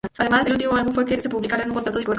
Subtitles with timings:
[0.17, 2.09] Además, el último álbum que se publicará en un contrato discográfico importante.